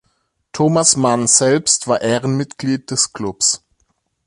[0.51, 3.63] Thomas Mann selbst war Ehrenmitglied des Clubs.